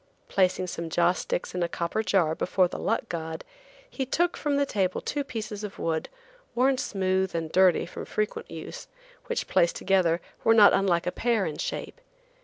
[0.29, 3.43] Placing some joss sticks in a copper jar before the luck god,
[3.87, 6.09] he took from the table two pieces of wood,
[6.55, 8.87] worn smooth and dirty from frequent use,
[9.27, 12.01] which, placed together, were not unlike a pear in shape.